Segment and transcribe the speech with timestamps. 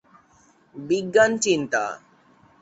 [0.75, 1.83] বিজ্ঞানচিন্তা